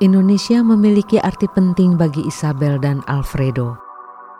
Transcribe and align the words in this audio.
Indonesia 0.00 0.64
memiliki 0.64 1.20
arti 1.20 1.44
penting 1.44 2.00
bagi 2.00 2.24
Isabel 2.24 2.80
dan 2.80 3.04
Alfredo. 3.04 3.76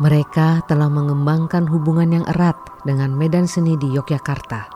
Mereka 0.00 0.64
telah 0.64 0.88
mengembangkan 0.88 1.68
hubungan 1.68 2.08
yang 2.08 2.24
erat 2.32 2.56
dengan 2.88 3.12
medan 3.12 3.44
seni 3.44 3.76
di 3.76 3.92
Yogyakarta. 3.92 4.72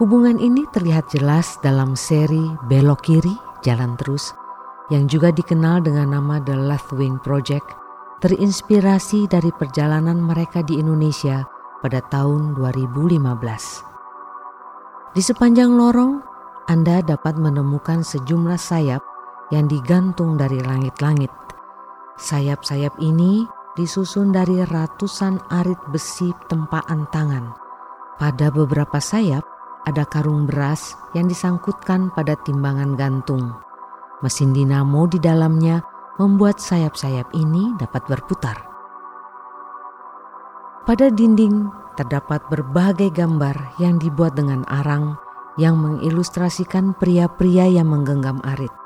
Hubungan 0.00 0.40
ini 0.40 0.64
terlihat 0.72 1.12
jelas 1.12 1.60
dalam 1.60 1.92
seri 1.92 2.56
Belok 2.72 3.04
Kiri, 3.04 3.36
Jalan 3.60 4.00
Terus, 4.00 4.32
yang 4.88 5.12
juga 5.12 5.28
dikenal 5.28 5.84
dengan 5.84 6.16
nama 6.16 6.40
The 6.40 6.56
Left 6.56 6.96
Wing 6.96 7.20
Project, 7.20 7.76
terinspirasi 8.24 9.28
dari 9.28 9.52
perjalanan 9.52 10.16
mereka 10.16 10.64
di 10.64 10.80
Indonesia 10.80 11.44
pada 11.84 12.00
tahun 12.08 12.56
2015. 12.56 13.20
Di 15.12 15.20
sepanjang 15.20 15.68
lorong, 15.68 16.24
Anda 16.64 17.04
dapat 17.04 17.36
menemukan 17.36 18.00
sejumlah 18.00 18.56
sayap 18.56 19.15
yang 19.54 19.70
digantung 19.70 20.34
dari 20.34 20.58
langit-langit. 20.62 21.30
Sayap-sayap 22.16 22.96
ini 22.98 23.44
disusun 23.76 24.32
dari 24.32 24.64
ratusan 24.64 25.38
arit 25.52 25.78
besi 25.92 26.32
tempaan 26.48 27.04
tangan. 27.12 27.52
Pada 28.16 28.48
beberapa 28.48 28.96
sayap 28.96 29.44
ada 29.84 30.02
karung 30.08 30.48
beras 30.48 30.96
yang 31.12 31.28
disangkutkan 31.28 32.08
pada 32.16 32.34
timbangan 32.42 32.96
gantung. 32.96 33.52
Mesin 34.24 34.56
dinamo 34.56 35.04
di 35.04 35.20
dalamnya 35.20 35.84
membuat 36.16 36.56
sayap-sayap 36.56 37.36
ini 37.36 37.76
dapat 37.76 38.02
berputar. 38.08 38.56
Pada 40.88 41.12
dinding 41.12 41.68
terdapat 42.00 42.40
berbagai 42.48 43.12
gambar 43.12 43.76
yang 43.76 44.00
dibuat 44.00 44.32
dengan 44.32 44.64
arang 44.72 45.20
yang 45.60 45.76
mengilustrasikan 45.76 46.96
pria-pria 46.96 47.68
yang 47.68 47.92
menggenggam 47.92 48.40
arit. 48.44 48.85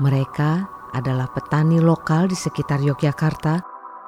Mereka 0.00 0.52
adalah 0.96 1.28
petani 1.28 1.76
lokal 1.76 2.32
di 2.32 2.36
sekitar 2.36 2.80
Yogyakarta 2.80 3.60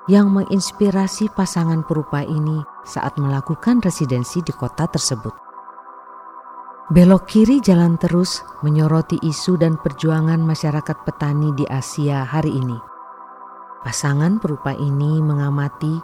yang 0.08 0.32
menginspirasi 0.32 1.30
pasangan 1.30 1.84
perupa 1.84 2.24
ini 2.24 2.64
saat 2.82 3.20
melakukan 3.20 3.78
residensi 3.84 4.40
di 4.40 4.50
kota 4.50 4.88
tersebut. 4.88 5.36
Belok 6.90 7.28
kiri 7.28 7.62
jalan 7.62 8.00
terus 8.00 8.42
menyoroti 8.64 9.20
isu 9.22 9.60
dan 9.60 9.78
perjuangan 9.78 10.42
masyarakat 10.42 10.96
petani 11.04 11.54
di 11.54 11.68
Asia 11.68 12.24
hari 12.24 12.56
ini. 12.56 12.76
Pasangan 13.84 14.40
perupa 14.42 14.74
ini 14.74 15.22
mengamati 15.22 16.00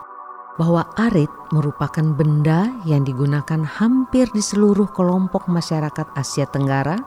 bahwa 0.55 0.85
arit 1.01 1.31
merupakan 1.49 2.03
benda 2.13 2.69
yang 2.85 3.03
digunakan 3.03 3.65
hampir 3.65 4.29
di 4.31 4.43
seluruh 4.43 4.91
kelompok 4.91 5.49
masyarakat 5.49 6.13
Asia 6.13 6.45
Tenggara 6.45 6.99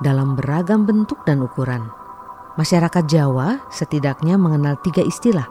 dalam 0.00 0.36
beragam 0.36 0.84
bentuk 0.84 1.22
dan 1.24 1.40
ukuran. 1.42 2.05
Masyarakat 2.56 3.04
Jawa 3.04 3.68
setidaknya 3.68 4.40
mengenal 4.40 4.80
tiga 4.80 5.04
istilah, 5.04 5.44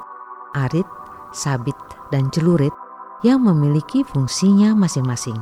arit, 0.57 0.89
sabit, 1.29 1.77
dan 2.09 2.33
celurit 2.33 2.73
yang 3.21 3.45
memiliki 3.45 4.01
fungsinya 4.01 4.73
masing-masing. 4.73 5.37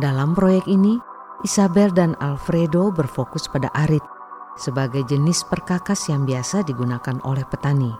Dalam 0.00 0.32
proyek 0.32 0.64
ini, 0.64 0.96
Isabel 1.44 1.92
dan 1.92 2.16
Alfredo 2.24 2.88
berfokus 2.88 3.44
pada 3.52 3.68
arit 3.76 4.00
sebagai 4.56 5.04
jenis 5.04 5.44
perkakas 5.44 6.08
yang 6.08 6.24
biasa 6.24 6.64
digunakan 6.64 7.20
oleh 7.28 7.44
petani. 7.44 7.92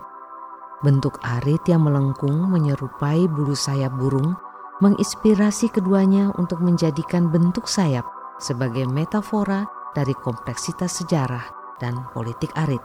Bentuk 0.81 1.21
arit 1.21 1.61
yang 1.69 1.85
melengkung 1.85 2.49
menyerupai 2.49 3.29
bulu 3.29 3.53
sayap 3.53 3.93
burung 4.01 4.33
menginspirasi 4.81 5.69
keduanya 5.69 6.33
untuk 6.41 6.65
menjadikan 6.65 7.29
bentuk 7.29 7.69
sayap 7.69 8.09
sebagai 8.41 8.89
metafora 8.89 9.69
dari 9.93 10.17
kompleksitas 10.17 11.05
sejarah 11.05 11.62
dan 11.83 12.07
politik 12.15 12.55
arit. 12.55 12.81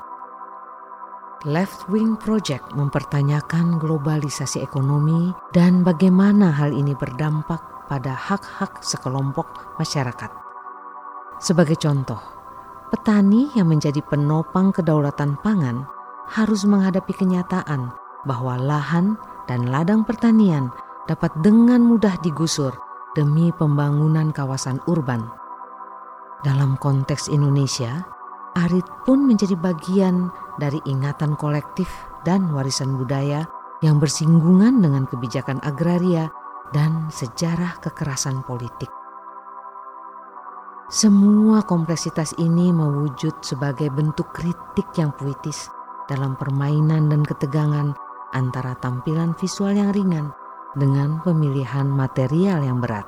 Left 1.46 1.86
Wing 1.94 2.18
Project 2.18 2.74
mempertanyakan 2.74 3.78
globalisasi 3.78 4.66
ekonomi 4.66 5.30
dan 5.54 5.86
bagaimana 5.86 6.50
hal 6.50 6.74
ini 6.74 6.98
berdampak 6.98 7.86
pada 7.86 8.18
hak-hak 8.18 8.82
sekelompok 8.82 9.78
masyarakat. 9.78 10.34
Sebagai 11.38 11.78
contoh, 11.78 12.18
petani 12.90 13.54
yang 13.54 13.70
menjadi 13.70 14.02
penopang 14.02 14.74
kedaulatan 14.74 15.38
pangan 15.46 15.86
harus 16.26 16.66
menghadapi 16.66 17.14
kenyataan 17.14 17.94
bahwa 18.26 18.58
lahan 18.58 19.14
dan 19.46 19.70
ladang 19.70 20.02
pertanian 20.02 20.74
dapat 21.06 21.32
dengan 21.46 21.86
mudah 21.86 22.18
digusur 22.26 22.74
demi 23.14 23.54
pembangunan 23.54 24.34
kawasan 24.34 24.82
urban. 24.90 25.24
Dalam 26.42 26.76
konteks 26.82 27.30
Indonesia, 27.30 28.17
arit 28.58 28.86
pun 29.06 29.22
menjadi 29.22 29.54
bagian 29.54 30.34
dari 30.58 30.82
ingatan 30.90 31.38
kolektif 31.38 31.86
dan 32.26 32.50
warisan 32.50 32.98
budaya 32.98 33.46
yang 33.86 34.02
bersinggungan 34.02 34.82
dengan 34.82 35.06
kebijakan 35.06 35.62
agraria 35.62 36.34
dan 36.74 37.08
sejarah 37.14 37.78
kekerasan 37.80 38.42
politik. 38.42 38.90
Semua 40.90 41.62
kompleksitas 41.68 42.34
ini 42.40 42.72
mewujud 42.74 43.44
sebagai 43.44 43.92
bentuk 43.92 44.32
kritik 44.34 44.88
yang 44.96 45.14
puitis 45.14 45.68
dalam 46.08 46.40
permainan 46.40 47.12
dan 47.12 47.22
ketegangan 47.28 47.92
antara 48.32 48.74
tampilan 48.80 49.36
visual 49.36 49.76
yang 49.76 49.92
ringan 49.92 50.32
dengan 50.80 51.20
pemilihan 51.22 51.86
material 51.92 52.64
yang 52.64 52.80
berat. 52.80 53.04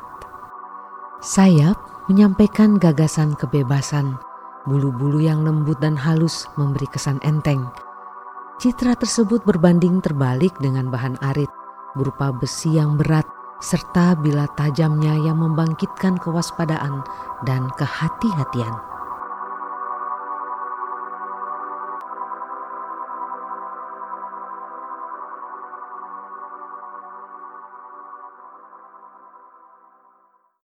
Sayap 1.24 2.08
menyampaikan 2.12 2.80
gagasan 2.80 3.36
kebebasan 3.36 4.20
Bulu-bulu 4.70 5.18
yang 5.18 5.42
lembut 5.42 5.82
dan 5.82 5.98
halus 5.98 6.46
memberi 6.54 6.86
kesan 6.86 7.18
enteng. 7.26 7.66
Citra 8.62 8.94
tersebut 8.94 9.42
berbanding 9.42 9.98
terbalik 9.98 10.54
dengan 10.62 10.94
bahan 10.94 11.18
arit 11.26 11.50
berupa 11.98 12.30
besi 12.30 12.78
yang 12.78 12.94
berat 12.94 13.26
serta 13.66 14.14
bila 14.14 14.46
tajamnya 14.54 15.18
yang 15.26 15.42
membangkitkan 15.42 16.22
kewaspadaan 16.22 17.02
dan 17.50 17.66
kehati-hatian. 17.82 18.99